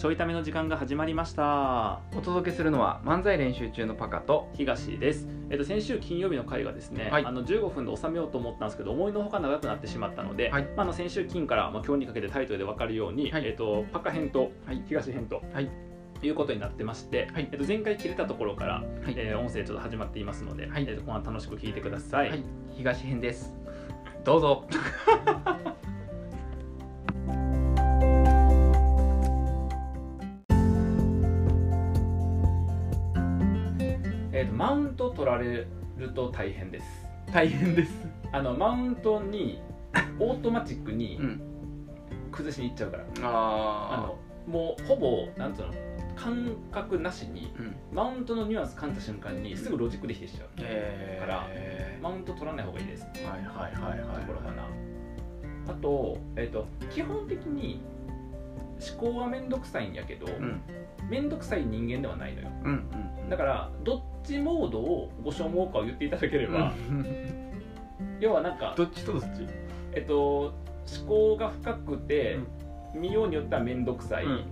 [0.00, 2.00] ちょいための時間が始まりました。
[2.16, 7.24] お届けするのは漫才練習中のパカと東です、えっと、先週金曜日の回がですね、はい。
[7.26, 10.62] あの15分で収めようと思ったんですけど思いのほか長くなってしまったので、はい。
[10.62, 13.46] まあ、あの先週金から、まあ、今日にかけてタイトルで分かるように、はい。
[13.46, 14.82] えっと、パカ編とはい。
[14.88, 15.70] 東編と、はい。
[16.22, 17.50] いうことになってまして、はい。
[17.52, 19.14] えっと、前回切れたところから、はい。
[19.18, 20.86] えー音声ちょっと始まっていますので、はい。
[20.88, 22.44] えっと、後楽しく聞いてください、はい。
[22.74, 23.52] 東編です。
[24.24, 24.64] どうぞ
[34.40, 35.66] えっと、マウント取られ
[35.98, 36.86] ると大変です。
[37.30, 37.92] 大変です。
[38.32, 39.60] あのマウントに
[40.18, 41.40] オートマチックにうん。
[42.32, 45.74] 崩しにいっちゃうから、ああのもうほぼなんつうの
[46.16, 47.76] 感覚なしにうん。
[47.92, 51.46] マウントのニュアンス感じた瞬間にすぐロジックできてしちゃうえー、から
[52.00, 53.04] マウント取らない方がいいです。
[53.12, 54.66] とはいはいはいはいころかな
[55.68, 57.82] あと,、えっと基本的に
[58.98, 60.62] 思考は面倒くさいんやけどうん。
[61.10, 62.48] 面倒くさい人間ではないのよ。
[62.64, 67.06] うんうんだからどっちモードをご所望かを言っていただければ、うん。
[68.20, 69.26] 要はなんかどっちとどっち？
[69.94, 70.52] えっと
[71.00, 72.38] 思考が深くて、
[72.94, 74.44] 見ようによっては面倒くさいうん。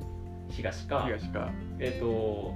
[0.48, 1.50] 東か、東か。
[1.80, 2.54] えっと思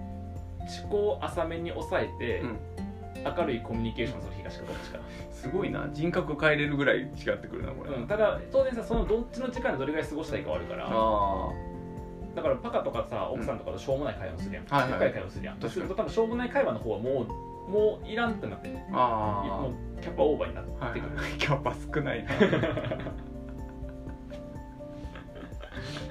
[0.89, 2.59] 考を浅めに抑えて、うん。
[3.25, 4.99] 明るいコミュニケーションする東かどっちか、
[5.31, 5.89] すごいな。
[5.93, 10.87] 人格変えれるぐらい違ってくるなこれ、うん、ただ当然さそのどっちの時間でどれぐらい過ごしたいかはあるから。
[10.89, 11.51] あ
[12.35, 14.93] だからパカとかさ奥さんとかとしょうもない会話をするやん、はいはい。
[14.93, 15.55] 深い会話をするやん。
[15.57, 15.73] 確かに。
[15.73, 17.27] そうすると多分しょうもない会話の方はも
[17.69, 21.33] うもういらんってなってあもうキャパオーバーになってあはいくる、はい。
[21.39, 22.31] キャパ少ないな。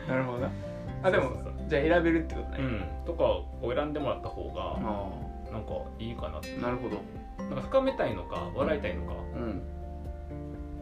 [0.07, 0.49] なるほどな。
[1.03, 1.31] あでも
[1.67, 5.09] じゃあ選べるってことね、うん、とかを選んでもらった方があ
[5.51, 7.01] なんかいいかなってあなるほど。
[7.43, 9.61] なんか深めたいのか笑いたいのか、うん。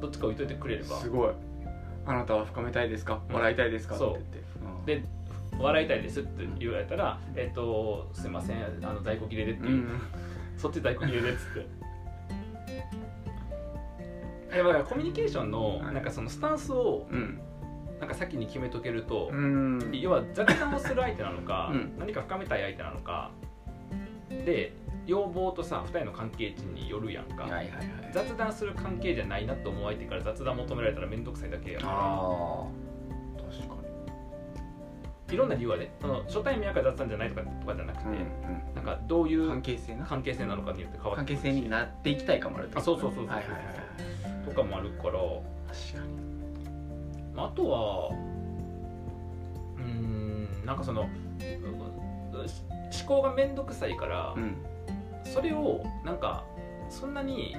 [0.02, 0.98] どっちかを言っといてくれれば。
[0.98, 1.32] すごい。
[2.06, 3.22] あなたは深めたいですか？
[3.30, 3.36] うん。
[3.36, 4.18] 笑いたいですか、って言っ
[4.86, 5.02] て。
[5.02, 5.04] で
[5.60, 10.00] 笑いたいですって言われたら、えっ、とすいませんあの在庫切れでっていう、うん、
[10.58, 11.68] そっち在庫切れでっつって。
[14.52, 15.94] えだからコミュニケーションのはい。
[15.94, 17.40] なんかそのスタンスをうん。
[18.00, 19.92] なんか先に決めとけると、うん。
[19.92, 22.00] 要は雑談をする相手なのか、 うん。
[22.00, 23.32] 何か深めたい相手なのか
[24.30, 24.74] で
[25.06, 27.48] 要望とさ2人の関係値によるやんか、
[28.14, 31.94] 雑談する関係じゃないなと思う相手から雑談求められたら面倒くさいだけやから
[35.32, 35.92] いろんな理由はね。
[36.02, 38.16] その初対面やから雑談じゃないとかとかじゃなくて、に、
[38.76, 40.06] なんかどういう関係性な？
[40.06, 41.44] 関係性なのかによって変わっ関てくるし。
[41.44, 45.14] 係性になっていきたいかもあるあそうそうそうそうはいはいとかもあるから。
[45.14, 46.20] 確かに。
[47.36, 48.10] まああとは
[49.78, 52.48] うーんなんかそのうう思
[53.08, 54.56] 考が面倒くさいから、うん。
[55.24, 56.44] それをなんか
[56.90, 57.56] そんなに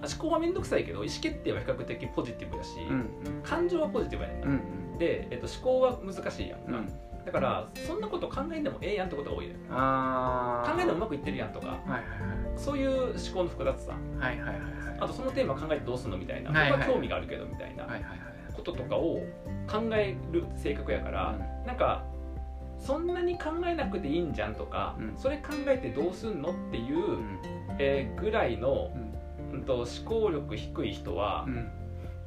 [0.00, 4.40] あ思考は面倒くさいけど意思決定は比較的ポジティブだし、うん感情はポジティブやねん。
[4.40, 4.60] な、うん
[4.98, 7.24] で、えっと、思考は難しいやんか、うん。
[7.24, 11.68] だからそんなこと考えんでもええやんってことが多いああ考えんでもうまくいってるやんとか。
[11.68, 12.02] はいはい
[12.56, 13.92] そういう思考の複雑さ。
[14.18, 14.62] はいはいはいはい。
[14.98, 16.78] あとそのテーマ考えてどうすんのみたいな、はいはい。
[16.78, 17.84] 僕は興味があるけどみたいな。
[17.84, 18.18] はいはいはい
[18.56, 19.20] こととかを
[19.70, 22.04] 考える性格やから、なんか
[22.78, 25.14] そんなに考えなくていいんじゃんとか、うん。
[25.16, 27.38] それ考えてどうすんのっていう、うん。
[27.78, 29.58] えーぐらいの、うん。
[29.58, 31.68] うん、と思考力低い人は、うん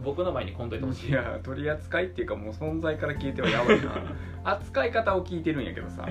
[0.04, 1.10] 僕の前に来んといてほしい。
[1.10, 3.92] いや取り扱いっていうかもう存在から消えてはやばいな。
[4.52, 6.08] 扱い方を聞いてるんやけどさ。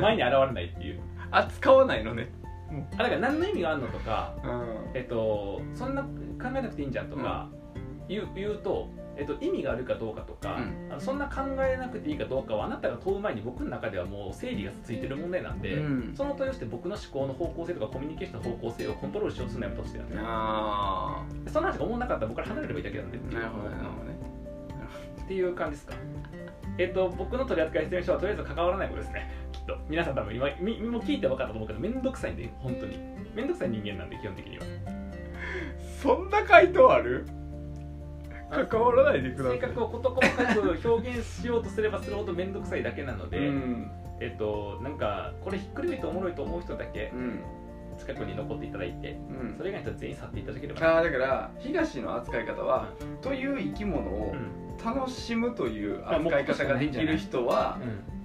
[0.00, 1.00] 前に現れないっていう。
[1.30, 2.30] 扱わないのね。
[2.98, 4.90] あだから何の意味があるのとか、うん。
[4.94, 6.08] えっと、そんな考
[6.56, 7.48] えなくていいんじゃんとか
[8.08, 8.88] 言う,、言うと、
[9.18, 10.92] えっと、意味があるかどうかとか、うん。
[10.92, 16.14] あのそんな考えなくていいかどうかはあなたが問う前に僕の中ではもう整理がついてる問題なんで、うん。
[16.16, 24.18] その問いをして僕の思考の方向性とかコミュニケーションの方向性をコントロールしようとするのやめてほしいなんであその話が思わなかったら僕から離れればいいだけなんであなるほどねなるほどね
[25.24, 25.94] っていう感じですか。
[26.78, 29.30] えっと僕の取り扱い説明書はとりあえず関わらないことですね。
[29.52, 29.76] きっと。
[29.88, 32.96] 皆さん多分今みも聞いて分かったと思うけど面倒くさいんで本当に。
[33.34, 34.64] 面倒くさい人間なんで基本的には。
[36.00, 37.26] そんな回答ある？
[38.50, 39.60] 関わらないでください。
[39.60, 43.90] 性格を事細かく表現しようとすればするほど面倒くさいだけなので、うん。
[44.20, 47.42] えっとなんかこれひっくるめておもろいと思う人だけうん。
[47.98, 49.54] 近くに残っていただいてうん。
[49.56, 50.86] それ以外の人は全員去っていただければ。
[50.86, 52.88] ああだから東の扱い方は
[53.20, 54.68] という生き物をうん。
[54.84, 58.17] 楽しむという扱い方ができる人はうん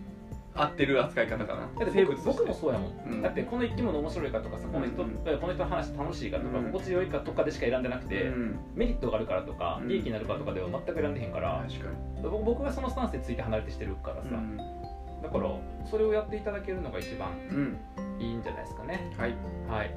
[0.55, 1.61] 合ってる扱い方かな。
[1.61, 3.21] だって僕生物僕もそうやもん、うん。
[3.21, 5.09] だってこの生き物面白いかとかさこの人,、うん
[5.39, 6.65] この人の話楽しいかとか、うん。
[6.65, 8.59] 心地よいかとかでしか選んでなくて、うん。
[8.75, 9.88] メリットがあるからとかうん。
[9.88, 11.89] 利益になるからとかでは全く選んでへんから、確か
[12.21, 14.57] 僕僕がそのスタンスでついて離れてしてるからさ、に
[15.23, 15.50] だから
[15.89, 17.77] それをやっていただけるのが一番うん。
[18.19, 19.11] いいんじゃないですかね。
[19.17, 19.35] はい。
[19.69, 19.95] はい。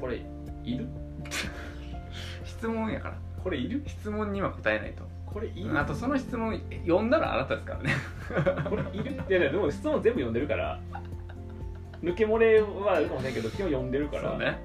[0.00, 0.20] これ
[0.64, 0.86] いる？
[2.44, 3.14] 質問やから。
[3.42, 3.82] これいる？
[3.86, 5.04] 質問には答えないと。
[5.26, 5.78] これいる？
[5.78, 7.92] あとその質問読んだらあなたですからね
[8.68, 10.80] これいるいやいやでも質問全部読んでるから。
[12.02, 14.30] 抜け漏れはあるかもしれんけど基本読んでるから。
[14.30, 14.58] そうね。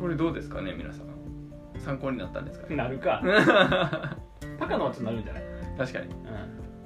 [0.00, 1.06] これどうですかね皆さん
[1.78, 2.76] 参考になったんですかね。
[2.76, 3.22] なるか。
[4.58, 5.42] パカのはちょっとなるんじゃない？
[5.78, 6.06] 確かに。
[6.06, 6.08] う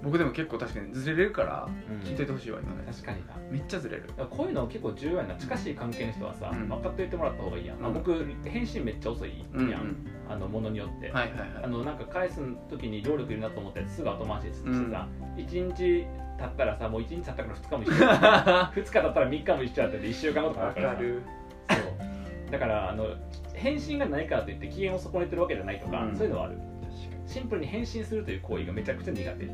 [0.03, 3.35] 僕でも結構確かにずれれるからん、聞いといてほしいわ今ね確かにな。
[3.51, 4.05] めっちゃずれる。
[4.31, 5.35] こういうの結構重要やな。
[5.35, 6.69] 近しい関係の人はさ、うん。
[6.69, 7.95] 分かっておいてもらった方がいいやん、まあ、うん。
[7.95, 8.15] 僕
[8.45, 9.97] 返信めっちゃ遅いやん、うんうん
[10.29, 11.71] あのものによって、はいはいあはい。
[11.71, 16.07] のなんか返す時に労力いるなと思ったやつすぐ後回しにしてさ、1日
[16.39, 21.23] 経ったらさもう1日経ったから2日も一緒2日経ったら3日も一緒やって て1週間後とかあわるからる。
[21.71, 22.51] そう。
[22.51, 23.07] だからあの
[23.55, 26.17] 返信がないからといって機嫌を損ねてるわけじゃないとか、うん。
[26.17, 26.59] そういうのはある。
[27.27, 29.25] シンプルに返信するという行為がめちゃくちゃ苦手。
[29.27, 29.53] はいはいは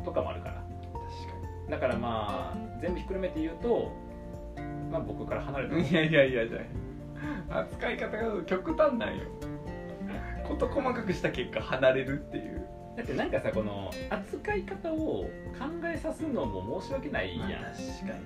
[0.00, 0.04] い。
[0.04, 0.54] とかもあるから。
[0.54, 3.92] 確だからまあ全部ひっくるめて言うと
[4.90, 6.60] まあ僕から離れたいやいやいやじゃあ
[7.48, 9.24] 扱い方が極端なんよ。
[10.48, 12.66] 事細かくした結果離れるっていう。
[12.96, 15.24] だってなんかさこの扱い方を
[15.58, 18.18] 考えさすのも申し訳ないやん、確か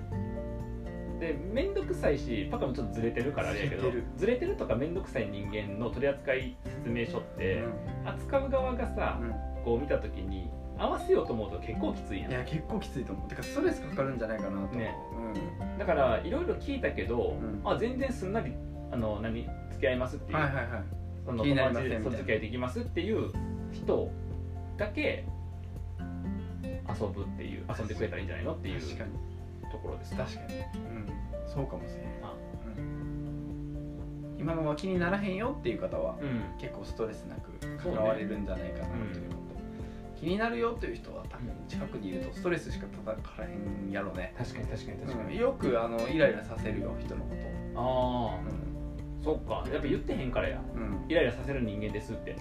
[1.15, 1.19] に。
[1.19, 4.55] で面倒くさいしパカもちょっとずれてるからあれやけどずれてる。
[4.55, 7.63] とか面倒くさい人間の取扱説明書って、
[8.05, 12.33] 扱う側がさ、うこう見た時に合わせようと思うと結構きついやんん。
[12.33, 13.29] いや結構きついと思う。
[13.29, 14.75] てかストレスかかるんじゃないかなと。
[14.75, 14.95] ね。
[15.59, 15.77] うん。
[15.77, 17.61] だからいろいろ聞いたけど、うん。
[17.63, 18.53] あ全然すんなり
[18.91, 20.65] あの何付き合いますっていう、はいはいはい。
[21.25, 23.31] その友達で付き合いできますっていう
[23.71, 24.11] 人
[24.77, 25.25] だけ
[26.89, 28.81] 遊ぶっていう遊んでくれたらいいんじゃないのっていう
[29.71, 30.55] ところです確かに。
[30.55, 31.07] うん。
[31.47, 32.25] そうかもしれん。
[32.25, 32.33] あ。
[32.77, 34.37] うん。
[34.39, 36.59] 今のは気にならへんよっていう方はうん。
[36.59, 37.51] 結構ストレスなく
[37.81, 40.19] 関われるんじゃないかなということ。
[40.19, 44.33] 気になるよっていう人は多分近くにいるとストレスしか叩かれへんやろね。
[44.37, 45.39] 確かに確かに確かに、うん。
[45.39, 47.60] よくあのイライラさせるよ人のこと
[49.31, 50.61] そっかやっぱ言ってへんからや。
[50.75, 52.35] うん、うん、イライラさせる人間ですって。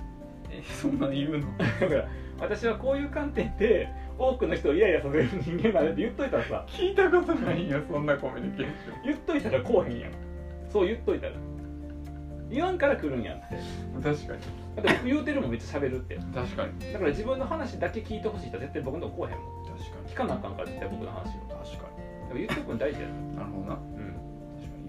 [0.51, 1.47] えそんなん言うの？
[1.59, 2.09] だから
[2.41, 3.89] 私はこういう観点で
[4.19, 6.67] 多くの人をイライラさせる人間なんだって言っといたらさ。
[6.69, 8.73] 聞いたことないよそんなコミュニケーシ
[9.05, 10.13] 言っといたらこうへんやん。
[10.73, 11.33] そう言っといたら。
[12.51, 13.55] 言わんから来るんやんって。
[13.95, 14.41] ョン確かに。
[14.75, 16.17] だって僕言うてるもんめっちゃ喋るって。
[16.35, 16.93] 確かに。
[16.93, 19.67] だから自分の話だけ聞いてほしい人は絶対僕のとこ来おへんもん。
[19.67, 21.29] 確か聞かなあかんから絶対僕の話を。
[21.29, 21.89] に確か
[22.27, 23.79] でも言っとくの大事やになるほどな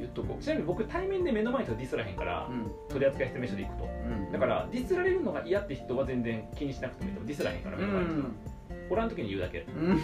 [0.01, 2.71] 言っとこちなみに僕対面で目の前の人ディスらへんからううん。
[2.89, 3.85] 取扱説明書で行くと。
[3.85, 3.87] う
[4.29, 4.31] ん。
[4.31, 8.25] だからディスられるのが嫌って人は全然気にしなくてもいいとディスらへんからう目の前の人は。
[8.25, 8.35] ん
[8.89, 9.59] おらん時に言うだけ。
[9.59, 9.63] う
[9.93, 9.99] ん。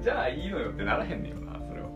[0.00, 1.88] じゃあいいのよってならへんねんよなそれは。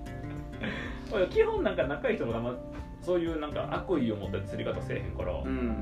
[1.12, 2.54] 俺基本なんか仲いい人があんま
[3.00, 5.32] そういうなんか悪意を持った釣り方せえへんから。
[5.32, 5.76] うん。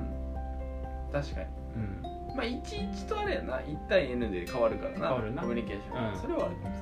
[1.11, 1.47] 確かに。
[1.77, 2.37] うん。
[2.37, 3.59] まあ11とあれやな。
[3.61, 5.09] 1対 N で変わるからな。
[5.09, 5.43] 変わるな。
[5.43, 6.17] コミュニケーション、うん。
[6.19, 6.79] それはあるかもし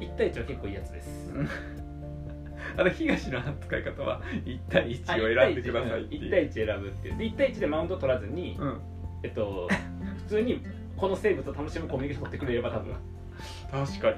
[0.00, 1.32] 1対1は結構いいやつです。
[1.32, 1.48] れない
[2.76, 6.22] あの東の扱い方は1対1を選んでくださいっていう。
[6.22, 7.16] 1対1選ぶっていう。
[7.16, 8.80] で1対1でマウント取らずに、うん。
[9.22, 9.68] えっと
[10.24, 10.62] 普通に
[10.96, 12.94] この生物を楽しむコミュニケーション取ってくれれば多分、
[13.70, 14.16] 確かに。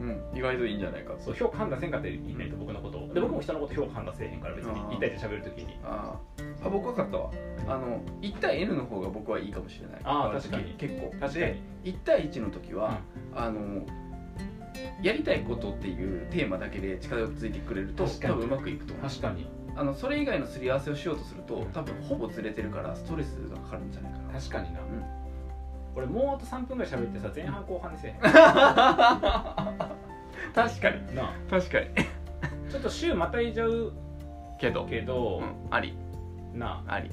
[0.00, 0.38] うん。
[0.38, 1.14] 意外といいんじゃないか。
[1.18, 3.14] そう評価判断せんかったらいいないと僕のことを。
[3.14, 4.88] で僕も人のこと評価判断せえへんから別にあー。
[4.90, 5.76] 1対1で喋るときに。
[5.84, 6.66] あー。
[6.66, 7.30] あ僕分かったわ。
[7.68, 10.00] あの1対 N の方が僕はいいかもしれない。
[10.02, 10.74] あー変わる時確かに。
[10.74, 11.10] 結構。
[11.20, 11.32] 確かに。
[11.40, 13.00] で1対1の時は、
[13.34, 13.86] あの
[15.02, 19.08] やりたいことっていうテーマだけで近づいてくれると多分うまくいくと思う。
[19.08, 19.46] 確かに。
[19.76, 24.34] あのそれ以外のすり合わせをしようとするとうん多分ほぼずれてるからストレスがかかるんじゃないかな。
[24.38, 24.84] 確かにな、ん。
[25.96, 28.18] 俺もうあと3分ぐらい喋ってさ 前半後半にせえへん。
[28.20, 28.32] 確
[30.80, 31.14] かに。
[31.14, 31.32] なあ。
[31.50, 31.86] 確かに。
[32.70, 33.92] ちょっと週またいじゃう
[34.58, 34.86] けど。
[34.86, 35.96] けど、うん、あり。
[36.52, 36.94] なあ。
[36.94, 37.10] あり。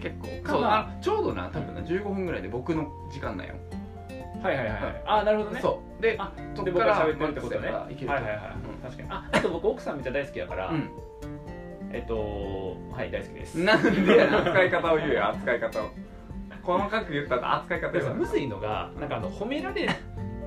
[0.00, 0.26] 結構。
[0.42, 1.80] かそうまああちょうどな多分な。
[1.82, 3.54] 15分ぐらいで僕の時間なんよ、
[4.42, 4.84] はいはいはい、はい。
[4.84, 5.60] はい、あなるほどね。
[5.60, 7.68] そうであそでっから僕が喋ってるってことね。
[7.68, 9.08] はいはいはい、確かに。
[9.10, 10.90] ああと僕奥さんめっちゃ大好きだから、うん。
[11.92, 13.58] えっとはい大好きです。
[13.58, 15.90] なんで扱い方を言うよ扱い方を。
[16.62, 19.88] 細かく言ったら扱い方むずいのがなんかあの褒められ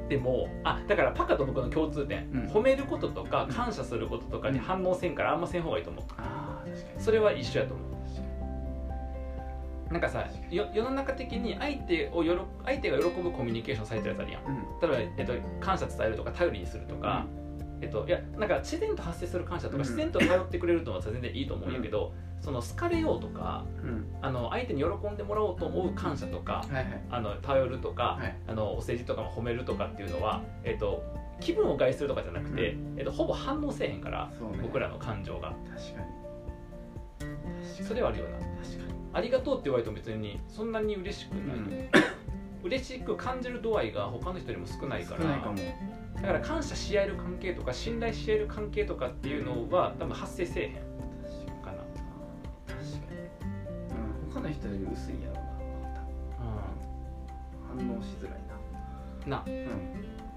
[0.08, 2.48] てもあだからパカと僕の共通点、うん。
[2.48, 6.04] 褒めることとか感謝することとかに反応せんからあんません方がいいと思う。
[6.18, 7.02] ああ確かに。
[7.02, 7.93] それは一緒やと思う
[9.94, 14.44] なんかさよ世の中的に相手をよろ相手が喜ぶコミュニケーションされてるやつあるやん。
[14.44, 14.56] うん。
[14.82, 17.28] 例えば、えっと、感謝伝えるとか頼りにするとか、
[17.80, 24.08] えっと、いやなんか自然と発生する感謝とか、うん自然と頼ってくれるのは全然いいと思うんやけど、その好かれようとかうん。
[24.24, 28.36] あの相手に喜んでもらおうと思う感謝とかはいはいあの頼るとか、はい。
[28.48, 31.04] あのお世辞とかも褒めるとかっていうのは、えっと、
[31.40, 34.34] 気分を害するとかじゃなくて、えっと、ほぼ反応せえへんからね。
[34.60, 35.54] 僕らの感情が。
[35.70, 37.86] 確かに。
[37.86, 38.38] それはあるよな。
[38.64, 41.90] 確かにありがとうって言われても別にそんなに嬉しくない、うん。
[42.66, 45.22] 嬉しく感じる度合いが他の人よりも少ないから。
[45.22, 45.58] 少ないかも。
[46.16, 50.74] だから感謝し合える関係とか信頼し合える関係とかっていうのは多分発生せえへん
[51.62, 51.78] かな。
[52.68, 53.14] 確か
[54.40, 54.42] に。
[54.42, 55.44] の人より薄いんやろうな
[57.68, 58.40] 反応しづらい
[59.28, 59.38] な。
[59.38, 59.44] な。
[59.46, 59.68] うん。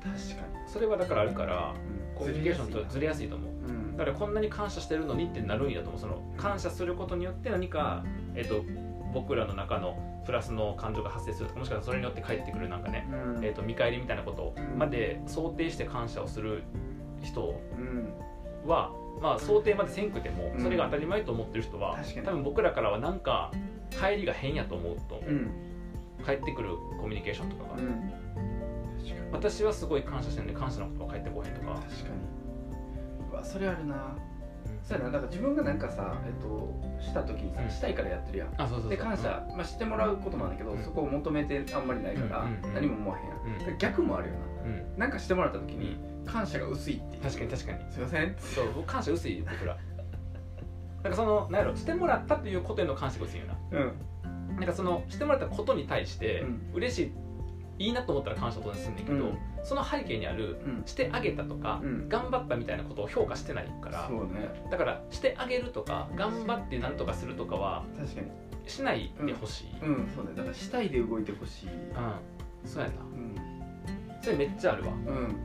[0.02, 1.74] 確かそれはだからあるから
[2.14, 3.50] にコミュニケーションとずれやすいと思う。
[3.50, 3.55] うん
[3.96, 6.00] だからこんなに感謝してるのにってなるんやと思う。
[6.00, 8.62] その感謝することによって何か、えっと
[9.14, 13.44] 僕らの中のプラスの感情が発生するとかもしかしたらそれによって返ってくるなんかね、うん。
[13.44, 16.64] えっと見返りみたいなことまで想定して感謝をする
[17.22, 18.12] 人うん。
[18.68, 20.62] は、まあ、想定までせんくてもうん。
[20.62, 23.52] それが当たり前と思ってる人は、多分僕らからはなんか
[23.90, 25.50] 帰りが変やと思うと思う、うん。
[26.26, 27.82] 帰ってくるコミュニケーションとかが、
[29.32, 32.45] 私はすごい感謝してるのに感謝の言葉返ってこへんとか、確かにうわ
[33.46, 34.16] それあるな。
[34.82, 37.70] そうやなだから自分がなんかさえっとした時にさ、うん。
[37.70, 38.48] したいからやってるやん。
[38.56, 38.90] あそうそうそう。
[38.90, 40.84] で感謝、まあ、してもらうこともあるんだけど、うん。
[40.84, 42.74] そこを求めてあんまりないから、うんうんうん。
[42.74, 43.58] 何も思わへんやん、うん。
[43.58, 44.34] だから逆もあるよ
[44.64, 44.80] うんうん。
[44.92, 47.22] ななんかしてもらった時に感謝が薄いっていう。
[47.22, 47.92] 確かに確かに。
[47.92, 48.36] すいません。
[48.38, 49.76] そう僕感謝薄いよ僕ら。
[51.02, 53.78] なんかそのなんやろしてもらったっていうことへの感謝が薄いよな。
[53.78, 53.82] う
[54.50, 54.56] ん。
[54.56, 56.70] なんかそのしてもらったことに対してうん。
[56.74, 57.12] 嬉し
[57.78, 60.82] いいいなと思ったら感謝を当然すんねんけど、うんその背景にあるうん。
[60.86, 62.08] してあげたとか、うん。
[62.08, 64.48] 頑張ったみたいなことを評価してないからそうね。
[64.70, 68.28] だからしてあげるとか頑張ってなんとかするとかは確かに。
[68.68, 69.88] しないでほしい、うん。
[69.88, 70.30] うんそうね。
[70.36, 71.68] だからしたいで動いてほしい。
[72.64, 72.94] そうやな。
[73.02, 74.92] うん、それめっちゃあるわ。
[74.92, 75.36] うん、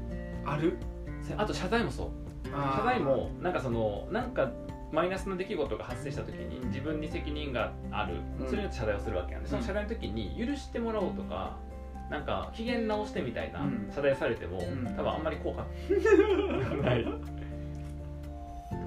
[0.46, 0.78] ある？
[1.24, 2.10] せあと謝罪もそう。
[2.48, 4.52] 謝罪もなんかそのなんか
[4.92, 6.68] マイナスの出来事が発生した時にうん。
[6.70, 8.48] 自分に責任がある、うん。
[8.48, 9.44] それによって謝罪をするわけやん。
[9.44, 11.58] でその謝罪の時に許してもらおうとか
[12.12, 13.90] なんか機嫌直してみたいなうん。
[13.96, 14.62] 謝罪されても、ん。
[14.98, 15.64] 多分あんまり効果
[16.84, 17.06] ない。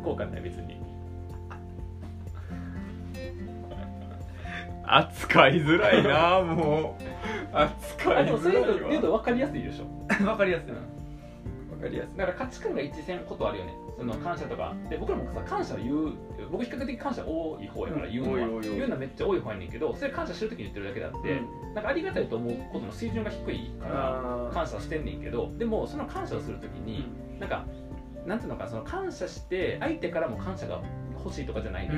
[0.04, 0.76] 効果ない別に。
[4.85, 7.04] 扱いづらいなもう。
[7.57, 9.87] 扱いあでもそれづらいわ言うと分かりやすいでしょ、
[10.28, 10.83] わかりやすいうんわ
[11.81, 12.19] かりやすい。
[12.19, 14.75] だから価値観が一致せんことあるよねその感謝とか。
[14.91, 16.13] で僕らもさ感謝を言う
[16.51, 18.77] 僕比較的感謝多い方やからうん言うのは、多い多い多い。
[18.77, 21.41] 言うのはめっちゃ多い方やねんけどそれ感謝してる時に言ってるだけであって、
[21.75, 27.07] なんかありがたいと思うことの水準が低いから感謝してんねんけどでもその感謝をする時に
[27.39, 27.65] なんか
[28.27, 30.83] なんていうのかなその感謝して相手からも感謝が
[31.25, 31.95] 欲しいとかじゃないの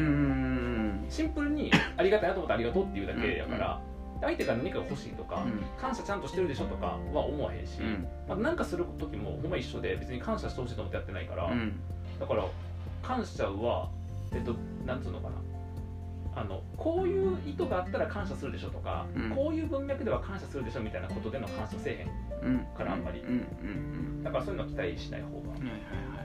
[1.09, 3.81] シンプルにありがたいなと思ったらありがとうっていうだけやから、
[4.21, 5.45] 相手から何かが欲しいとか、
[5.81, 8.07] 感謝ちゃんとしてるでしょとかは思わへんし、うん。
[8.29, 11.79] まあ、なんかする時もほんま一緒で別に感謝してほしいと思ってやってないから、うん。
[12.19, 12.45] だから
[13.03, 13.89] 感謝は
[14.33, 14.55] えっと
[14.87, 15.37] なんつうのかな。
[16.39, 19.31] あのこういう意図があったら感謝するでしょとか、うん。
[19.31, 22.59] こういう文脈では感謝するでしょみたいなことでの感謝せえへんうん。
[22.77, 23.21] からあんまり。
[23.21, 23.27] うん。
[23.27, 23.33] う
[24.21, 24.23] ん。
[24.23, 25.71] だからそういうのは期待しない方が、うんはいはいはい
[26.19, 26.23] は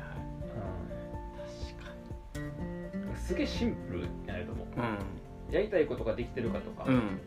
[2.35, 3.09] い。
[3.09, 3.15] うん。
[3.15, 4.67] すげえシンプルやないと思う。
[4.75, 4.97] 確か
[5.49, 7.19] やりたいことができてるかとか、にうん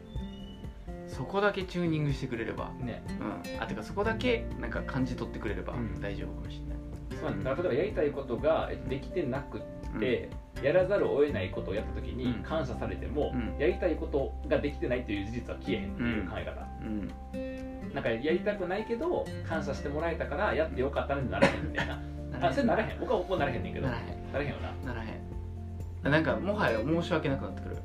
[1.16, 2.70] そこだけチューニングしてくれれば。
[2.80, 3.02] ね。
[3.20, 3.62] うん。
[3.62, 6.00] あてかそこだけなんか感じ取ってくれればうん。
[6.00, 7.20] 大丈夫かもしれない。
[7.20, 7.54] そうなんだ。
[7.54, 10.28] 例えばやりたいことがえっとできてなくって、
[10.62, 12.42] やらざるを得ないことをやった時にうん。
[12.42, 13.56] 感謝されても、うん。
[13.58, 17.94] やりたいことができてないという事実は消えへんっていう考え方、うん。
[17.94, 22.00] なんかやりたくないけど感謝してもらえたからやってよかったねにならへんみたいな。
[22.42, 22.98] あそれならへん。
[22.98, 23.86] 僕はもうならへんねんけど。
[23.86, 24.32] ならへん。
[24.32, 24.92] ならへんよな。
[24.92, 26.10] ならへん。
[26.10, 27.76] なんかもはや申し訳なくなってくる。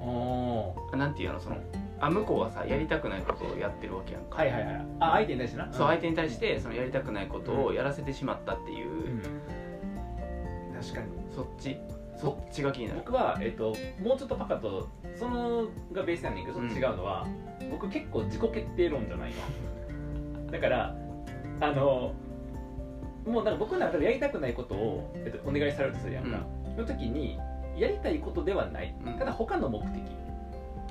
[0.00, 0.96] おー。
[0.96, 1.56] なんていうのその
[2.02, 4.38] あ向こうはさやりたくないことをやってるわけやんか。
[4.38, 4.86] はいはいはい。
[4.98, 5.72] あ相手に対してな？
[5.72, 9.22] そう相手に対してそのやりたくないことをやらせてしまったっていう、うん。
[10.80, 11.06] 確かに。
[11.34, 11.78] そっち？
[12.16, 13.00] そっちが気になる。
[13.04, 17.26] 僕は、えっと、もうちょっとパカとそのがベースやねんけど違うのは、
[17.70, 20.96] 僕結構自己決定論じゃないの だから
[21.60, 22.12] あの
[23.26, 26.38] もうなんか僕の中でやりたくないことを、えっと、お願いされるとするやんか、
[26.76, 27.38] の時に
[27.76, 28.94] やりたいことではない。
[29.04, 29.14] うん。
[29.18, 30.02] ただ他の目的。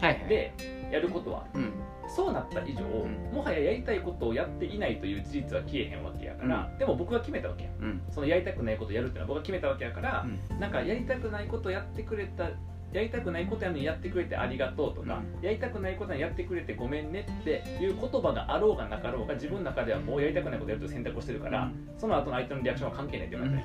[0.01, 0.27] はいはい。
[0.27, 0.53] で
[0.91, 1.45] やることは。
[1.53, 1.73] うん。
[2.07, 3.33] そうなった以上、ん。
[3.33, 7.73] もはややりたいことをやっていないという事実は消えへんわけやから、でも僕が決めたわけやん。
[7.73, 8.01] うん。
[8.09, 10.59] そのやりたくないことをやるっていうのは僕が決めたわけやから、うん。
[10.59, 12.49] なんかやりたくないことやってくれた
[12.93, 23.63] やりたくないことやのにやってくれてありがとうとか、うやりたくないことにやってくれてごめんねっていう言葉があろうがなかろうが自分の中ではもうやりたくないことやるという選択をしてるから、その後の相手のリアクションは関係ないっていう感じ、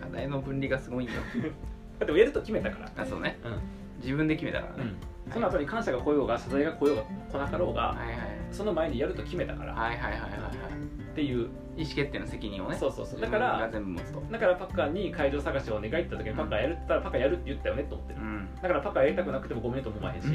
[0.00, 1.14] 課題の分離がすごいんよ。
[1.98, 3.38] だってやると決めたから、あそうね。
[3.44, 4.92] うん自分で決めたからね、
[5.32, 8.16] その後に感謝が来ようが謝罪が来ようが来なかろうが、はいはい。
[8.50, 9.72] その前にやると決めたから。
[9.72, 11.12] はいはいはいはいはい。
[11.12, 13.20] っていう、意思決定の責任をねそうそうそう。
[13.20, 14.22] だから全部持つと。
[14.30, 18.20] だからパッカーに会場探しをお願いって言った時にパッカーやるって言ったらパッカーやるって言ったよねと思ってる。
[18.20, 18.48] うん。
[18.60, 20.22] だからパッカーやりたくなくてもごめんとも思わへん。
[20.22, 20.26] し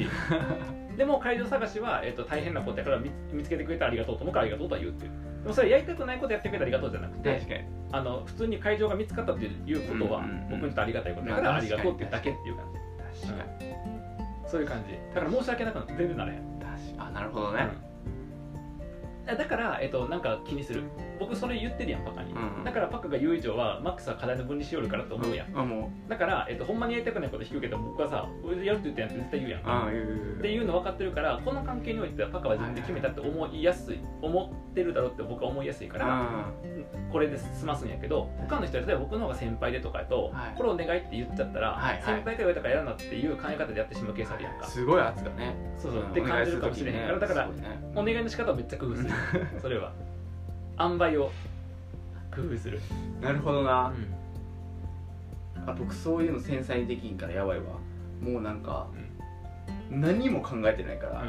[0.96, 5.12] でも会場探しは、えっと大変なことやから見見つけてくれてありがとうと思うからありがとうとは言うっていう。
[5.42, 7.60] でもそれやりたくないことやってくれてありがとうじゃなくて確かに。
[7.92, 10.48] あの普通に会場が見つかったっていうことは、うんうんうん。
[10.50, 12.87] 僕にとってありがたいことだからまあありがとうっていうだけっていう感じ
[13.26, 13.74] 確かに
[14.46, 14.98] そういう感じ。
[15.14, 16.42] だから申し訳なくなって全然ならへん、
[16.98, 17.87] あなるほどね、うん
[19.36, 20.84] だから、えっと、なんか気にする。
[21.18, 29.60] 僕それ言ってるやんパカに、うんだからパカが言う以上はマックスは課題の分離しよるからと思うやん、あもだから、えっと、ほんまにやりたくないこと引くけど僕はさ俺やるって言ったやんって絶対言うやん。
[29.60, 30.38] うああいう。
[30.38, 36.52] っていうの分かってるからこの関係においてはパカは自分で決めたって思いやすい思ってるだろうって僕は思いやすいからあ
[37.10, 40.56] これで済ますんやけど他の人は例えば僕の方が先輩でとかやと、はい。
[40.56, 42.02] これお願いって言っちゃったら、はいはい。
[42.02, 45.56] 先輩から言われたからやるなっていう考え方でやってしまうケースあるやんか、すごい圧がね。
[45.76, 47.50] そうそう、んって感じるかもしれへんからだから
[47.94, 49.10] お願いの仕方をめっちゃ工夫する
[49.60, 49.92] それは。
[50.80, 51.30] 塩梅を
[52.34, 52.80] 工夫する、
[53.20, 53.94] なるほどうな、ん
[55.66, 57.64] あ僕そういうの繊細にできんからやばいわ。
[58.20, 58.86] もうなんか、
[59.90, 61.24] 何も考えてないから、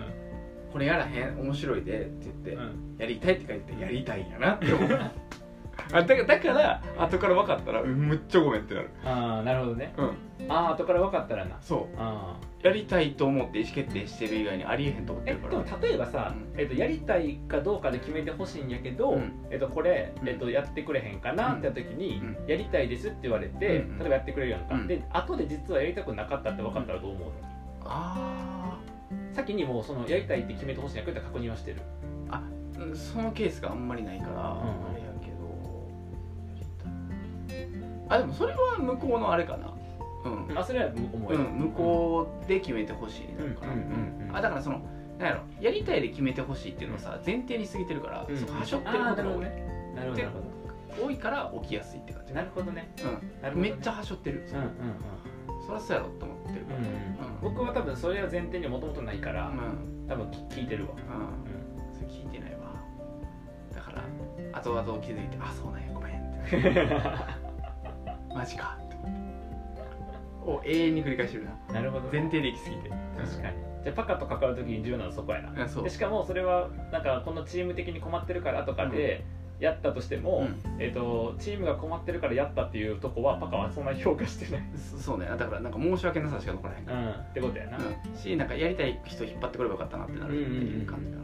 [0.72, 2.62] これやらへん面白いでって言って、うん。
[2.62, 4.89] うんやりたいって書いてやりたいんやなって思う
[5.91, 8.89] あだからだから後から分かったらうんむっちゃごめんってなる。
[9.03, 9.93] ああなるほどね。
[9.98, 10.51] うん。
[10.51, 11.58] ああ後から分かったらな。
[11.62, 11.96] そう。
[11.98, 15.63] あやりたいと思って意思決定してる以外にありえへんと思ってえるから。
[15.63, 16.60] でも例えばさ、うん。
[16.60, 19.31] えっと、やりたいかどうかで決めてほしいんやけど、うん。
[19.50, 20.29] えっと、これ、うん。
[20.29, 22.48] えっと、やってくれへんかなって時に、うん。
[22.48, 24.00] やりたいですって言われて、うん。
[24.00, 24.88] 例えばやってくれるやんか、うん。
[24.88, 27.34] で後で実はやりたくなかったって分かったらどう思うの、
[27.86, 28.77] あ
[29.34, 31.81] 先にもうそのやりたいって決めてほしいんやけど確認はしてる。
[32.29, 32.43] あ
[32.77, 35.09] うんそのケースがあんまりないから、んあれや
[38.10, 39.74] あでもそれは向こうのあれかな。
[40.25, 43.80] うん、あそれは思うよ、うん、向こうで決めてほしいなのかな、うん。
[43.80, 43.86] うん。
[43.86, 44.30] うん。
[44.30, 44.36] うん。
[44.36, 44.82] あだからその
[45.18, 48.38] なんやろやりたいで決めてほしいっていうのはさ前提に過ぎてるから、うん。
[48.38, 49.94] そうはしょってるあことなるほどね。
[49.96, 50.50] なるほどなるほ
[51.06, 52.34] 多いから起きやすいって感じ。
[52.34, 52.92] どなるほどね。
[53.42, 53.70] なるうん、ほどね。
[53.70, 54.66] めっちゃはしょってる、うんうん
[55.66, 61.94] そりゃそうやろと思ってるかうん、うん、僕は多分それは前提にもともとないから、らうん、多分聞いてるわ、うん。
[61.94, 62.74] それ聞いてないわ。
[63.75, 64.04] だから
[64.58, 66.58] 後々気づいてあそうなんやごめんって
[68.34, 68.78] マジか。
[68.86, 68.96] って
[70.46, 71.74] を永遠に繰り返してるな。
[71.74, 72.10] なるほど。
[72.12, 72.90] 前提で行き過ぎて。
[72.90, 73.58] 確かに。
[73.84, 75.66] じゃあパカと関わる時に重要なのはそこやな。
[75.84, 79.24] でしかもそれはなんかこのチーム的に困ってるからとかで
[79.60, 80.82] やったとしても、うん。
[80.82, 85.26] えー、とチームが困ってるからやったっていうとこはパカはそんなに評価してない、そそうね。
[85.26, 91.18] だからなんか申し訳なさしか残らへんから、うん、ってことやな、うん、しなんかやりたい人引っ張ってこればよかったなってなるっていう感じか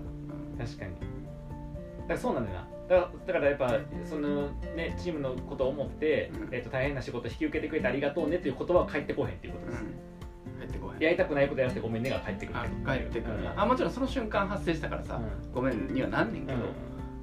[0.58, 0.91] な、確かに。
[0.91, 6.54] だからそうなんだよなだからやっぱそのねチームのことを思って、うん。
[6.54, 10.60] えー、と大変な仕事引き受けてくれてありがとうねっていう言葉は返ってこへんっていうことです、うん。
[10.60, 11.02] 入ってこへん。
[11.02, 13.60] やりたくないことやらせてごめんねが返ってくるあ帰ってくるな、うん。
[13.62, 15.19] あもちろんその瞬間発生したからさ、
[15.54, 16.60] ごめんにはなんねんけど、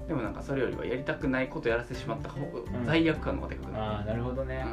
[0.09, 2.85] でもなんかそれよりはやりたくないことやらせてしまった方がん。
[2.85, 4.65] 罪悪感の方がでかくうんなる、ああなるほどね、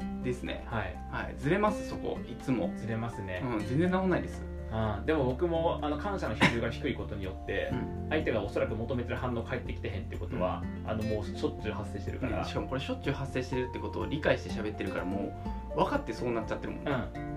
[0.00, 0.22] うん。
[0.24, 0.64] ですね。
[0.66, 0.96] はい。
[1.12, 1.34] はい。
[1.38, 1.88] ずれます？
[1.88, 2.18] そこ。
[2.28, 8.08] いつも、ずれますね、うん、全然治んないです、あーでも僕もあの感謝の比重が低いことによってうん。
[8.10, 15.32] 相手がおそらく求めてる反応返ってきてへんってことは、あのもうしょっちゅう発生してるから、しかもこれしょっちゅう発生してるってことを理解して喋ってるからも
[15.74, 16.92] う分かってそうなっちゃってるもんね、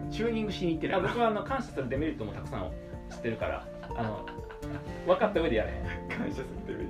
[0.06, 0.12] うん。
[0.12, 2.72] チューニングしに行ってるあ僕はあの感謝するデメリットもたくさん
[3.10, 4.26] 知ってるからあの
[5.06, 5.74] 分かった上でやれ。
[6.18, 6.90] 感謝するレベル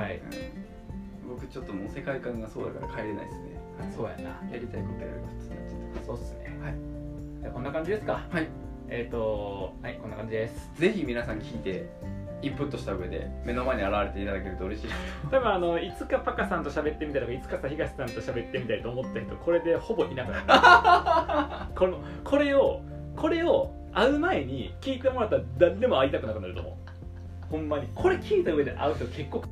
[0.00, 3.42] はいうん僕ちょっともう世界観がそうだから帰れないですね、
[3.96, 4.22] そうやな。
[4.52, 5.58] やりたいことやることになっ
[5.94, 8.24] ちゃっそうっすねゃあこんな感じですか。
[8.30, 8.48] たはい。
[8.88, 10.70] えっ、とはいこんな感じです。
[10.76, 11.88] ぜひ皆さん聞いて
[12.42, 14.90] インプットした上で目の前に現れていただけると嬉しい。
[15.30, 21.74] 多分あのいつかパカさんと喋ってみたいとかいつかさ東さんと喋ってみたいと思った人これでほぼいなくなる。
[21.74, 22.80] このこれを
[23.16, 26.74] これを会う前に聞いてもらったら誰でも会いたくなくなると思う。
[27.50, 27.88] ほんまに。
[27.94, 29.42] これ聞いた上で会う人結構